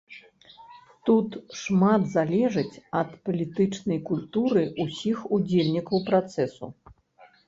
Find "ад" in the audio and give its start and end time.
3.01-3.09